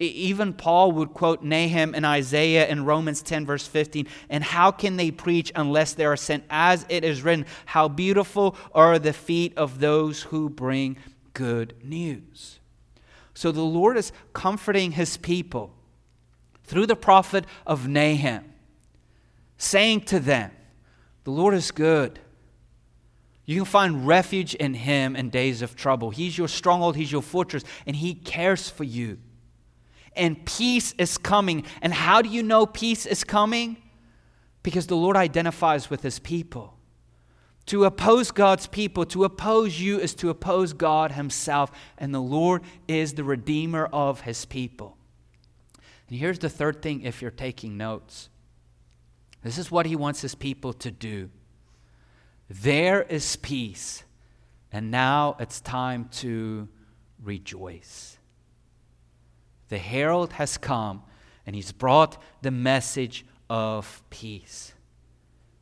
[0.00, 4.08] Even Paul would quote Nahum and Isaiah in Romans 10, verse 15.
[4.30, 6.44] And how can they preach unless they are sent?
[6.48, 10.96] As it is written, How beautiful are the feet of those who bring
[11.34, 12.60] good news.
[13.34, 15.74] So the Lord is comforting his people
[16.64, 18.44] through the prophet of Nahum,
[19.58, 20.50] saying to them,
[21.24, 22.18] The Lord is good.
[23.44, 26.08] You can find refuge in him in days of trouble.
[26.08, 29.18] He's your stronghold, he's your fortress, and he cares for you
[30.20, 31.64] and peace is coming.
[31.82, 33.78] And how do you know peace is coming?
[34.62, 36.76] Because the Lord identifies with his people.
[37.66, 41.72] To oppose God's people, to oppose you, is to oppose God himself.
[41.98, 44.96] And the Lord is the redeemer of his people.
[46.08, 48.28] And here's the third thing if you're taking notes
[49.42, 51.30] this is what he wants his people to do.
[52.50, 54.04] There is peace,
[54.70, 56.68] and now it's time to
[57.22, 58.18] rejoice.
[59.70, 61.02] The herald has come
[61.46, 64.74] and he's brought the message of peace.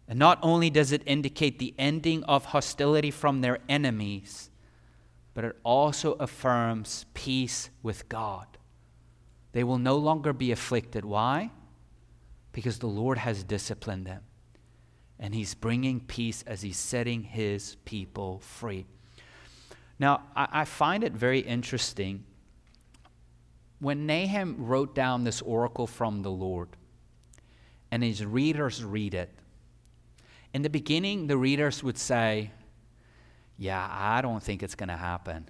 [0.09, 4.51] And not only does it indicate the ending of hostility from their enemies,
[5.35, 8.47] but it also affirms peace with God.
[9.53, 11.05] They will no longer be afflicted.
[11.05, 11.51] Why?
[12.53, 14.23] Because the Lord has disciplined them.
[15.18, 18.87] And He's bringing peace as He's setting His people free.
[19.99, 22.25] Now, I, I find it very interesting
[23.80, 26.68] when Nahum wrote down this oracle from the Lord,
[27.90, 29.30] and his readers read it,
[30.54, 32.50] in the beginning, the readers would say,
[33.56, 35.48] Yeah, I don't think it's going to happen.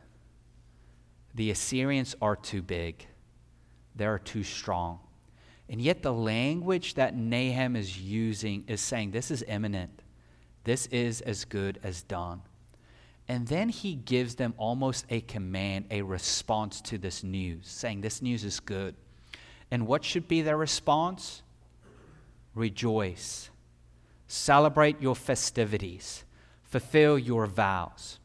[1.35, 3.07] The Assyrians are too big,
[3.95, 5.01] they're too strong.
[5.71, 10.03] And yet, the language that Nahum is using is saying, This is imminent.
[10.65, 12.43] This is as good as done.
[13.29, 18.23] And then he gives them almost a command, a response to this news, saying, This
[18.23, 18.95] news is good.
[19.71, 21.43] And what should be their response?
[22.55, 23.51] Rejoice.
[24.27, 26.25] Celebrate your festivities.
[26.65, 28.19] Fulfill your vows.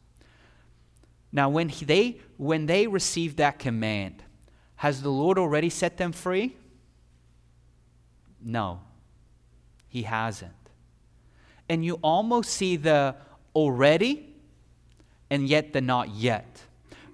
[1.30, 4.22] Now, when they, when they received that command,
[4.76, 6.56] has the Lord already set them free?
[8.42, 8.80] No,
[9.88, 10.52] He hasn't.
[11.68, 13.16] And you almost see the
[13.54, 14.33] already
[15.30, 16.62] and yet the not yet.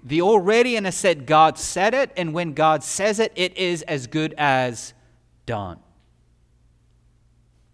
[0.03, 3.83] The already in a said God said it, and when God says it, it is
[3.83, 4.93] as good as
[5.45, 5.79] done.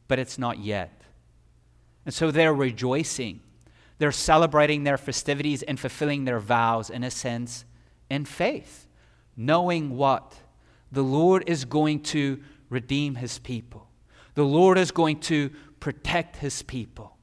[0.07, 1.01] But it's not yet.
[2.05, 3.41] And so they're rejoicing.
[3.97, 7.65] They're celebrating their festivities and fulfilling their vows, in a sense,
[8.09, 8.87] in faith,
[9.35, 10.35] knowing what?
[10.91, 13.89] The Lord is going to redeem his people,
[14.35, 17.16] the Lord is going to protect his people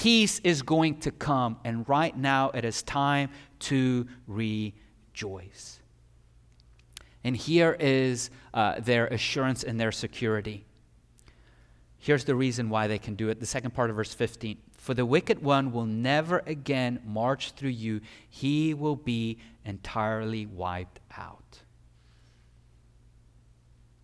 [0.00, 5.78] peace is going to come, and right now it is time to rejoice.
[7.22, 10.64] And here is uh, their assurance and their security.
[11.98, 13.40] Here's the reason why they can do it.
[13.40, 14.56] The second part of verse 15.
[14.78, 19.36] For the wicked one will never again march through you, he will be
[19.66, 21.58] entirely wiped out.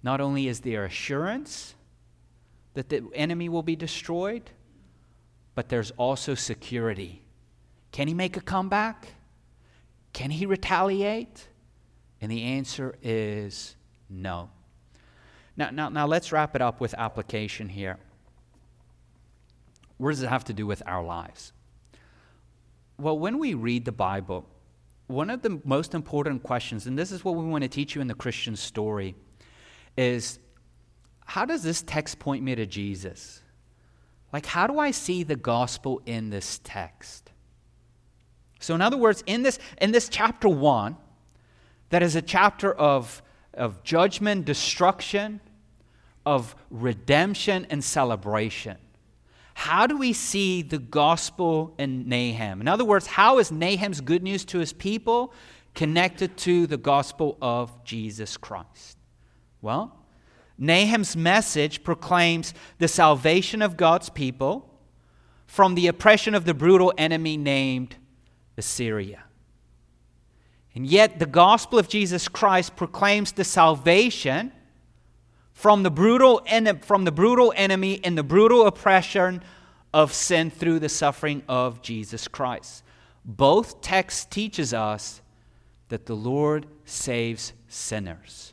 [0.03, 1.75] Not only is there assurance
[2.75, 4.51] that the enemy will be destroyed,
[5.57, 7.23] but there's also security.
[7.91, 9.15] Can he make a comeback?
[10.13, 11.49] Can he retaliate?
[12.21, 13.75] And the answer is
[14.09, 14.51] no.
[15.57, 17.97] Now, now, now let's wrap it up with application here.
[19.97, 21.53] What does it have to do with our lives?
[22.99, 24.47] Well, when we read the Bible,
[25.07, 28.03] one of the most important questions, and this is what we want to teach you
[28.03, 29.15] in the Christian story,
[29.97, 30.39] is
[31.25, 33.41] how does this text point me to Jesus?
[34.33, 37.31] Like, how do I see the gospel in this text?
[38.61, 40.97] So, in other words, in this, in this chapter one,
[41.91, 43.23] that is a chapter of,
[43.55, 45.41] of judgment, destruction,
[46.25, 48.77] of redemption, and celebration.
[49.55, 52.61] How do we see the gospel in Nahum?
[52.61, 55.33] In other words, how is Nahum's good news to his people
[55.75, 58.99] connected to the gospel of Jesus Christ?
[59.63, 59.97] Well,
[60.59, 64.71] Nahum's message proclaims the salvation of God's people
[65.47, 67.97] from the oppression of the brutal enemy named
[68.57, 69.25] Assyria.
[70.75, 74.53] And yet, the gospel of Jesus Christ proclaims the salvation
[75.53, 79.43] from the brutal en- from the brutal enemy and the brutal oppression
[79.95, 82.83] of sin through the suffering of Jesus Christ.
[83.25, 85.23] Both texts teaches us
[85.89, 88.53] that the Lord saves sinners.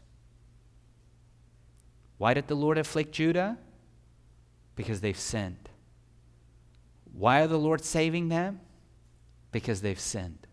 [2.17, 3.57] Why did the Lord afflict Judah?
[4.75, 5.69] Because they've sinned.
[7.11, 8.59] Why are the Lord saving them?
[9.51, 10.47] Because they've sinned.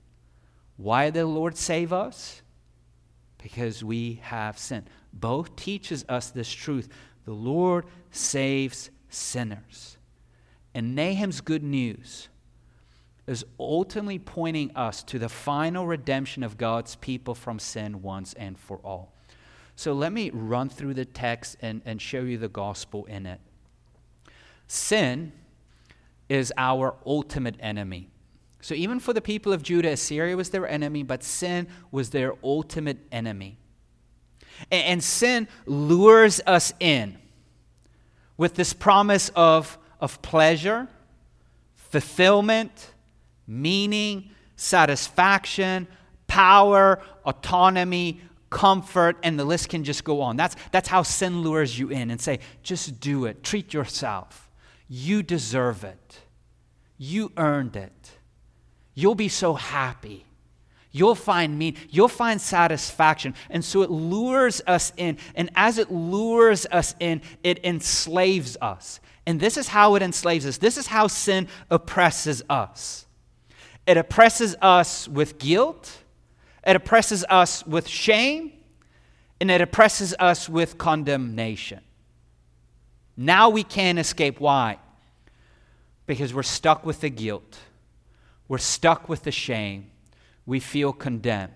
[0.77, 2.43] Why did the Lord save us?
[3.43, 4.89] Because we have sinned.
[5.13, 6.89] Both teaches us this truth.
[7.25, 9.97] The Lord saves sinners.
[10.75, 12.29] And Nahum's good news
[13.27, 18.59] is ultimately pointing us to the final redemption of God's people from sin once and
[18.59, 19.15] for all.
[19.81, 23.41] So let me run through the text and, and show you the gospel in it.
[24.67, 25.33] Sin
[26.29, 28.11] is our ultimate enemy.
[28.61, 32.35] So even for the people of Judah, Assyria was their enemy, but sin was their
[32.45, 33.57] ultimate enemy.
[34.71, 37.17] And, and sin lures us in
[38.37, 40.89] with this promise of of pleasure,
[41.75, 42.93] fulfillment,
[43.47, 45.89] meaning, satisfaction,
[46.27, 48.21] power, autonomy,
[48.51, 50.37] comfort, and the list can just go on.
[50.37, 54.51] That's, that's how sin lures you in and say, just do it, treat yourself.
[54.89, 56.21] You deserve it.
[56.99, 58.11] You earned it.
[58.95, 60.27] You'll be so happy.
[60.93, 63.35] You'll find meaning, you'll find satisfaction.
[63.49, 65.19] And so it lures us in.
[65.37, 68.99] And as it lures us in, it enslaves us.
[69.27, 70.59] And this is how it enslaves us.
[70.59, 73.07] This is how sin oppresses us.
[73.87, 75.99] It oppresses us with guilt,
[76.67, 78.53] it oppresses us with shame,
[79.41, 81.81] and it oppresses us with condemnation.
[83.17, 84.41] Now we can't escape.
[84.41, 84.79] Why?
[86.07, 87.59] Because we're stuck with the guilt,
[88.49, 89.91] we're stuck with the shame,
[90.47, 91.53] we feel condemned.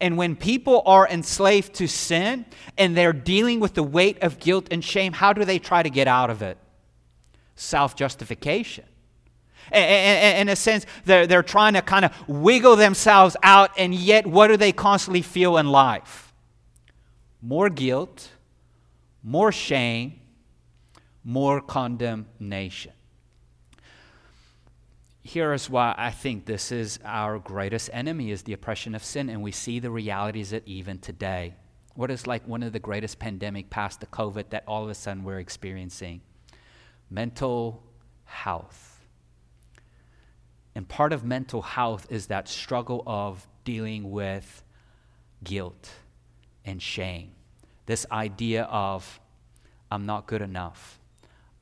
[0.00, 2.44] And when people are enslaved to sin
[2.76, 5.90] and they're dealing with the weight of guilt and shame, how do they try to
[5.90, 6.58] get out of it?
[7.58, 8.84] self justification.
[9.72, 14.48] In a sense, they're, they're trying to kind of wiggle themselves out, and yet, what
[14.48, 16.32] do they constantly feel in life?
[17.42, 18.30] More guilt,
[19.22, 20.20] more shame,
[21.24, 22.92] more condemnation.
[25.22, 29.28] Here is why I think this is our greatest enemy is the oppression of sin,
[29.28, 31.54] and we see the realities it even today.
[31.94, 34.94] What is like one of the greatest pandemic past the COVID that all of a
[34.94, 36.22] sudden we're experiencing?
[37.10, 37.82] mental
[38.24, 38.87] health.
[40.78, 44.62] And part of mental health is that struggle of dealing with
[45.42, 45.90] guilt
[46.64, 47.32] and shame.
[47.86, 49.18] This idea of,
[49.90, 51.00] I'm not good enough,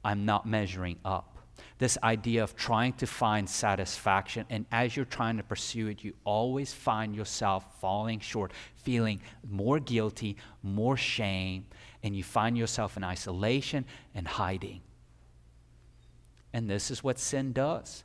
[0.04, 1.38] I'm not measuring up.
[1.78, 6.12] This idea of trying to find satisfaction, and as you're trying to pursue it, you
[6.24, 11.64] always find yourself falling short, feeling more guilty, more shame,
[12.02, 14.82] and you find yourself in isolation and hiding.
[16.52, 18.04] And this is what sin does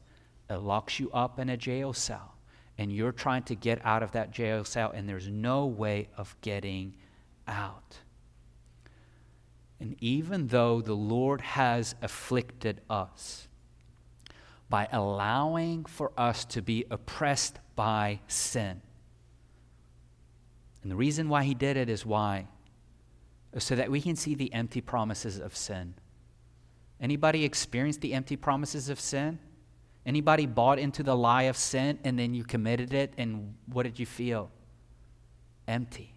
[0.51, 2.35] it locks you up in a jail cell.
[2.77, 6.35] And you're trying to get out of that jail cell, and there's no way of
[6.41, 6.95] getting
[7.47, 7.97] out.
[9.79, 13.47] And even though the Lord has afflicted us
[14.69, 18.81] by allowing for us to be oppressed by sin,
[20.81, 22.47] and the reason why He did it is why?
[23.57, 25.95] So that we can see the empty promises of sin.
[26.99, 29.39] Anybody experienced the empty promises of sin?
[30.05, 33.99] Anybody bought into the lie of sin and then you committed it and what did
[33.99, 34.49] you feel?
[35.67, 36.13] Empty.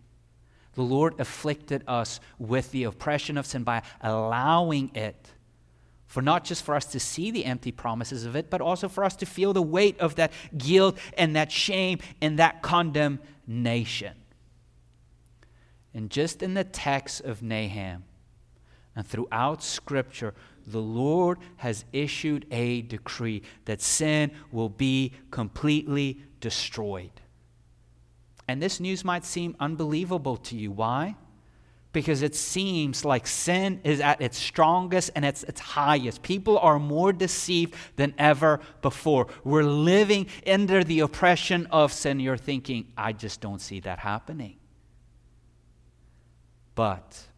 [0.75, 5.35] The Lord afflicted us with the oppression of sin by allowing it
[6.15, 9.03] for not just for us to see the empty promises of it, but also for
[9.03, 14.15] us to feel the weight of that guilt and that shame and that condemnation.
[15.93, 18.05] And just in the text of Nahum
[18.95, 20.35] and throughout Scripture,
[20.67, 27.11] the Lord has issued a decree that sin will be completely destroyed.
[28.49, 30.71] And this news might seem unbelievable to you.
[30.71, 31.17] Why?
[31.93, 36.23] Because it seems like sin is at its strongest and its, its highest.
[36.23, 39.29] People are more deceived than ever before.
[39.45, 42.21] We're living under the oppression of sin.
[42.21, 44.57] You're thinking, I just don't see that happening.
[46.75, 47.29] But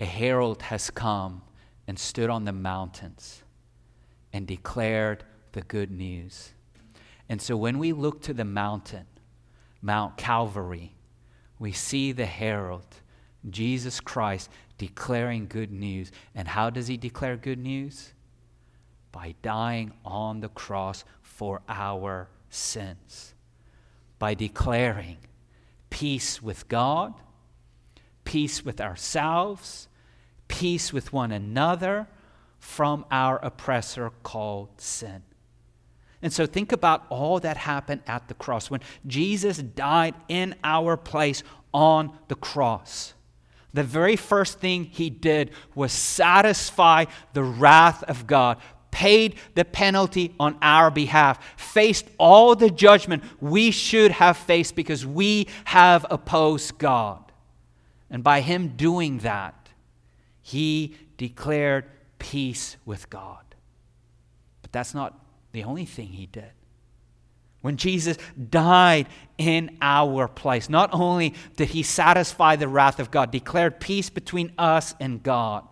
[0.00, 1.42] a herald has come
[1.90, 3.42] and stood on the mountains
[4.32, 6.52] and declared the good news.
[7.28, 9.06] And so when we look to the mountain,
[9.82, 10.94] Mount Calvary,
[11.58, 12.86] we see the herald,
[13.50, 16.12] Jesus Christ, declaring good news.
[16.32, 18.12] And how does he declare good news?
[19.10, 23.34] By dying on the cross for our sins,
[24.20, 25.16] by declaring
[25.90, 27.14] peace with God,
[28.22, 29.88] peace with ourselves,
[30.50, 32.08] peace with one another
[32.58, 35.22] from our oppressor called sin.
[36.20, 38.68] And so think about all that happened at the cross.
[38.68, 41.42] When Jesus died in our place
[41.72, 43.14] on the cross,
[43.72, 48.58] the very first thing he did was satisfy the wrath of God,
[48.90, 55.06] paid the penalty on our behalf, faced all the judgment we should have faced because
[55.06, 57.22] we have opposed God.
[58.10, 59.59] And by him doing that,
[60.50, 61.84] he declared
[62.18, 63.44] peace with God.
[64.62, 65.18] But that's not
[65.52, 66.50] the only thing he did.
[67.60, 68.16] When Jesus
[68.50, 69.06] died
[69.38, 74.52] in our place, not only did he satisfy the wrath of God, declared peace between
[74.58, 75.64] us and God,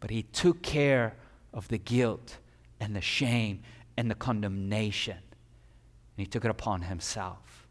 [0.00, 1.14] but he took care
[1.54, 2.38] of the guilt
[2.78, 3.62] and the shame
[3.96, 5.16] and the condemnation.
[5.16, 7.68] And he took it upon himself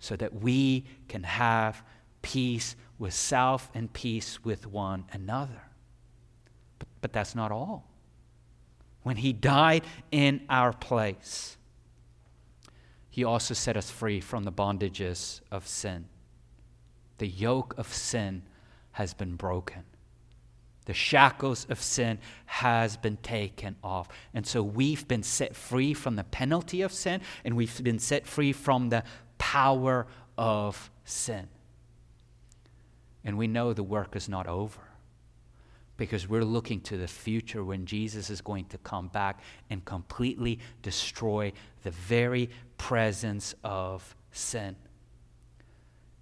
[0.00, 1.82] so that we can have
[2.20, 5.62] peace with self and peace with one another.
[6.78, 7.88] But, but that's not all.
[9.02, 11.56] When he died in our place,
[13.10, 16.06] he also set us free from the bondages of sin.
[17.18, 18.42] The yoke of sin
[18.92, 19.84] has been broken.
[20.86, 24.08] The shackles of sin has been taken off.
[24.34, 28.26] And so we've been set free from the penalty of sin and we've been set
[28.26, 29.04] free from the
[29.38, 31.48] power of sin.
[33.24, 34.80] And we know the work is not over
[35.96, 40.58] because we're looking to the future when Jesus is going to come back and completely
[40.82, 41.52] destroy
[41.82, 44.76] the very presence of sin.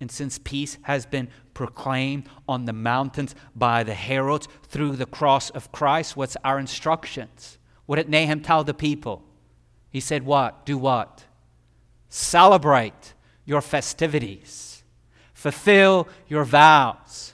[0.00, 5.48] And since peace has been proclaimed on the mountains by the heralds through the cross
[5.50, 7.58] of Christ, what's our instructions?
[7.86, 9.22] What did Nahum tell the people?
[9.90, 10.66] He said, What?
[10.66, 11.24] Do what?
[12.08, 14.71] Celebrate your festivities,
[15.42, 17.32] fulfill your vows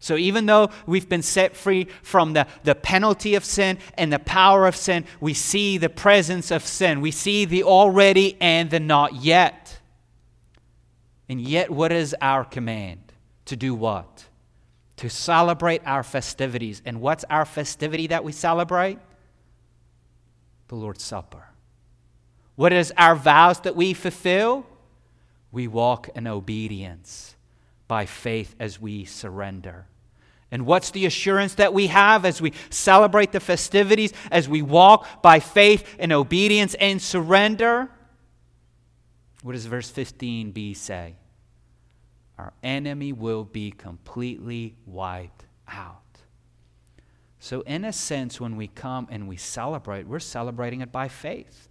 [0.00, 4.18] so, even though we've been set free from the, the penalty of sin and the
[4.18, 7.00] power of sin, we see the presence of sin.
[7.00, 9.80] We see the already and the not yet.
[11.28, 13.12] And yet, what is our command?
[13.46, 14.26] To do what?
[14.98, 16.80] To celebrate our festivities.
[16.86, 18.98] And what's our festivity that we celebrate?
[20.68, 21.48] The Lord's Supper.
[22.54, 24.64] What is our vows that we fulfill?
[25.50, 27.36] We walk in obedience
[27.86, 29.86] by faith as we surrender.
[30.50, 35.22] And what's the assurance that we have as we celebrate the festivities, as we walk
[35.22, 37.90] by faith and obedience and surrender?
[39.42, 41.16] What does verse 15b say?
[42.38, 46.02] Our enemy will be completely wiped out.
[47.40, 51.67] So, in a sense, when we come and we celebrate, we're celebrating it by faith,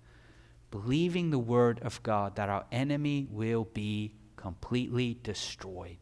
[0.71, 5.97] believing the word of God that our enemy will be completely destroyed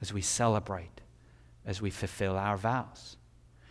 [0.00, 1.00] as we celebrate,
[1.64, 3.16] as we fulfill our vows.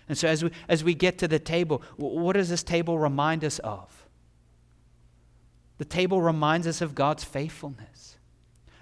[0.07, 3.45] And so, as we, as we get to the table, what does this table remind
[3.45, 4.07] us of?
[5.77, 8.17] The table reminds us of God's faithfulness.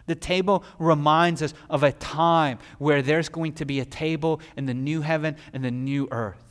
[0.05, 4.65] The table reminds us of a time where there's going to be a table in
[4.65, 6.48] the new heaven and the new earth.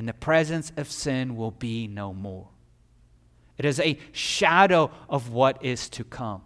[0.00, 2.48] And the presence of sin will be no more.
[3.58, 6.40] It is a shadow of what is to come.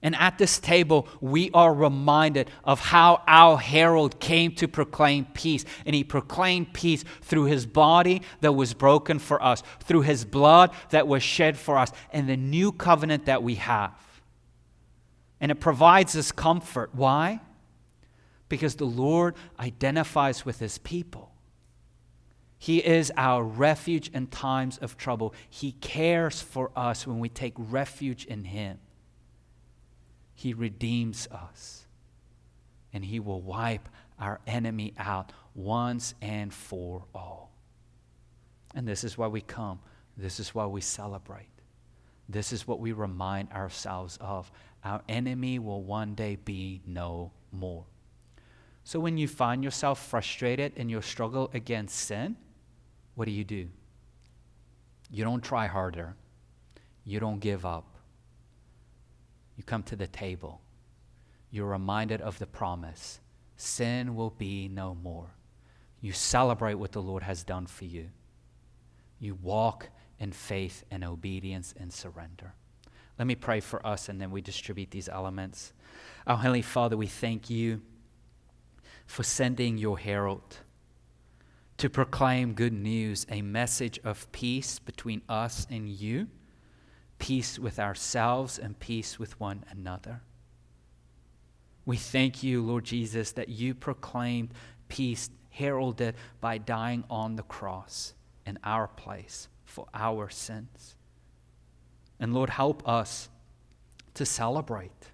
[0.00, 5.66] And at this table, we are reminded of how our herald came to proclaim peace.
[5.84, 10.70] And he proclaimed peace through his body that was broken for us, through his blood
[10.88, 13.92] that was shed for us, and the new covenant that we have.
[15.38, 16.94] And it provides us comfort.
[16.94, 17.42] Why?
[18.48, 21.32] Because the Lord identifies with his people.
[22.64, 25.34] He is our refuge in times of trouble.
[25.50, 28.78] He cares for us when we take refuge in him.
[30.32, 31.84] He redeems us.
[32.94, 33.86] And He will wipe
[34.18, 37.52] our enemy out once and for all.
[38.74, 39.78] And this is why we come.
[40.16, 41.50] This is why we celebrate.
[42.30, 44.50] This is what we remind ourselves of.
[44.82, 47.84] Our enemy will one day be no more.
[48.84, 52.38] So when you find yourself frustrated in your struggle against sin,
[53.14, 53.68] what do you do?
[55.10, 56.16] You don't try harder.
[57.04, 57.86] You don't give up.
[59.56, 60.60] You come to the table.
[61.50, 63.20] You're reminded of the promise
[63.56, 65.30] sin will be no more.
[66.00, 68.10] You celebrate what the Lord has done for you.
[69.18, 69.88] You walk
[70.18, 72.54] in faith and obedience and surrender.
[73.18, 75.72] Let me pray for us and then we distribute these elements.
[76.26, 77.80] Our Heavenly Father, we thank you
[79.06, 80.58] for sending your herald
[81.84, 86.26] to proclaim good news, a message of peace between us and you
[87.18, 90.22] peace with ourselves and peace with one another.
[91.84, 94.54] We thank you, Lord Jesus, that you proclaimed
[94.88, 98.14] peace, heralded by dying on the cross
[98.46, 100.96] in our place for our sins.
[102.18, 103.28] And Lord, help us
[104.14, 105.10] to celebrate.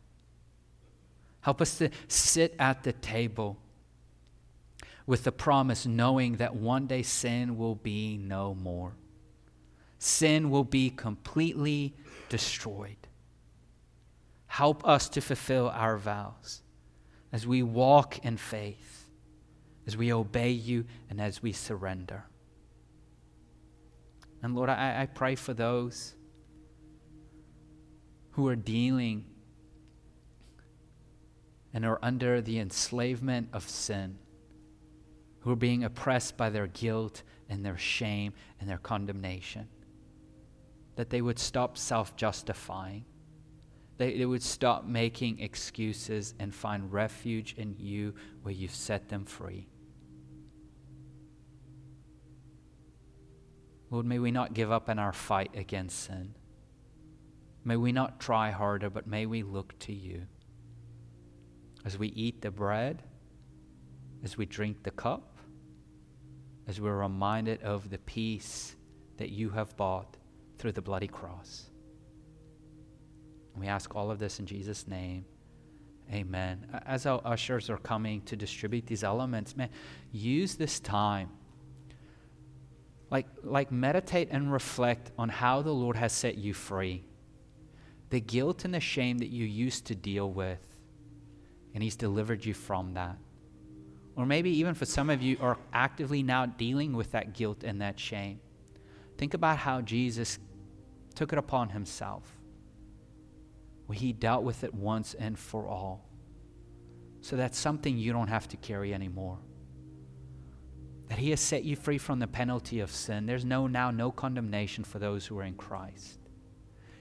[1.40, 3.58] Help us to sit at the table
[5.10, 8.92] with the promise, knowing that one day sin will be no more.
[9.98, 11.92] Sin will be completely
[12.28, 13.08] destroyed.
[14.46, 16.62] Help us to fulfill our vows
[17.32, 19.10] as we walk in faith,
[19.84, 22.24] as we obey you, and as we surrender.
[24.44, 26.14] And Lord, I, I pray for those
[28.30, 29.24] who are dealing
[31.74, 34.16] and are under the enslavement of sin,
[35.40, 39.68] who are being oppressed by their guilt and their shame and their condemnation,
[40.96, 43.04] that they would stop self justifying.
[43.96, 49.24] They, they would stop making excuses and find refuge in you where you've set them
[49.24, 49.68] free.
[53.90, 56.34] Lord, may we not give up in our fight against sin.
[57.64, 60.22] May we not try harder, but may we look to you.
[61.84, 63.02] As we eat the bread,
[64.22, 65.29] as we drink the cup,
[66.70, 68.76] as we're reminded of the peace
[69.16, 70.16] that you have bought
[70.56, 71.68] through the bloody cross.
[73.56, 75.24] We ask all of this in Jesus' name.
[76.12, 76.68] Amen.
[76.86, 79.68] As our ushers are coming to distribute these elements, man,
[80.12, 81.30] use this time.
[83.10, 87.02] Like, like meditate and reflect on how the Lord has set you free.
[88.10, 90.60] The guilt and the shame that you used to deal with,
[91.74, 93.18] and He's delivered you from that.
[94.16, 97.80] Or maybe even for some of you are actively now dealing with that guilt and
[97.80, 98.40] that shame.
[99.16, 100.38] Think about how Jesus
[101.14, 102.36] took it upon Himself.
[103.92, 106.08] He dealt with it once and for all.
[107.22, 109.38] So that's something you don't have to carry anymore.
[111.08, 113.26] That he has set you free from the penalty of sin.
[113.26, 116.19] There's no now no condemnation for those who are in Christ.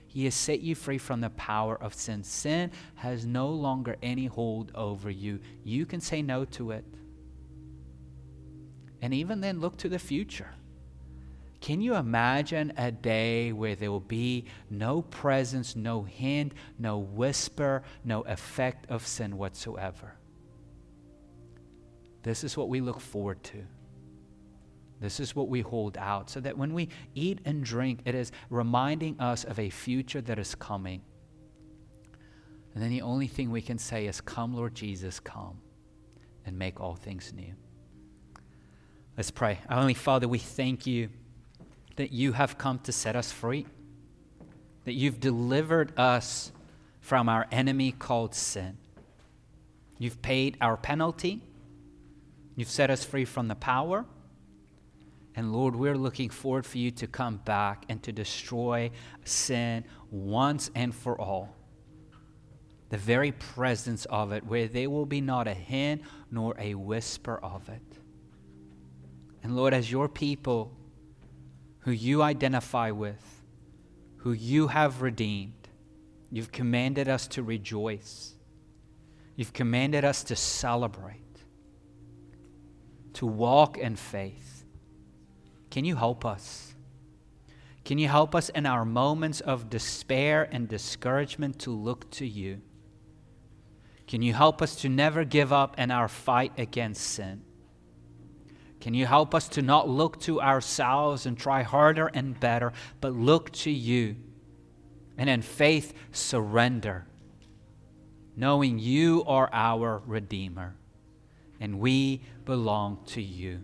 [0.09, 2.23] He has set you free from the power of sin.
[2.23, 5.39] Sin has no longer any hold over you.
[5.63, 6.83] You can say no to it.
[9.03, 10.49] And even then, look to the future.
[11.61, 17.83] Can you imagine a day where there will be no presence, no hint, no whisper,
[18.03, 20.15] no effect of sin whatsoever?
[22.23, 23.63] This is what we look forward to.
[24.99, 28.31] This is what we hold out, so that when we eat and drink, it is
[28.49, 31.01] reminding us of a future that is coming.
[32.73, 35.61] And then the only thing we can say is, Come, Lord Jesus, come,
[36.45, 37.53] and make all things new.
[39.15, 39.59] Let's pray.
[39.69, 41.09] Heavenly Father, we thank you
[41.95, 43.65] that you have come to set us free,
[44.83, 46.51] that you've delivered us
[46.99, 48.77] from our enemy called sin.
[49.97, 51.41] You've paid our penalty,
[52.55, 54.05] you've set us free from the power
[55.39, 58.91] and Lord, we're looking forward for you to come back and to destroy
[59.23, 61.55] sin once and for all.
[62.89, 67.39] The very presence of it, where there will be not a hint nor a whisper
[67.41, 67.81] of it.
[69.41, 70.73] And Lord, as your people
[71.83, 73.23] who you identify with,
[74.17, 75.69] who you have redeemed,
[76.29, 78.33] you've commanded us to rejoice.
[79.37, 81.45] You've commanded us to celebrate,
[83.13, 84.58] to walk in faith
[85.79, 86.75] can you help us?
[87.85, 92.59] Can you help us in our moments of despair and discouragement to look to you?
[94.05, 97.43] Can you help us to never give up in our fight against sin?
[98.81, 103.13] Can you help us to not look to ourselves and try harder and better, but
[103.13, 104.17] look to you
[105.17, 107.05] and in faith surrender,
[108.35, 110.75] knowing you are our Redeemer
[111.57, 113.61] and we belong to you?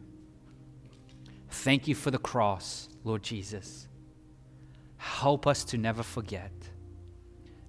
[1.64, 3.88] Thank you for the cross, Lord Jesus.
[4.98, 6.52] Help us to never forget.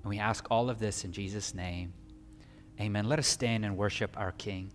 [0.03, 1.95] And we ask all of this in Jesus' name.
[2.81, 3.09] Amen.
[3.09, 4.73] Let us stand and worship our King.